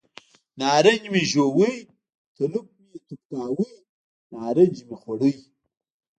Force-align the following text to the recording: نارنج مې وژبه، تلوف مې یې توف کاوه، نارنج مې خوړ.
نارنج 0.59 1.03
مې 1.13 1.21
وژبه، 1.25 1.69
تلوف 2.35 2.67
مې 2.77 2.85
یې 2.91 2.97
توف 3.07 3.21
کاوه، 3.31 3.67
نارنج 4.33 4.75
مې 4.87 4.95
خوړ. 5.01 5.21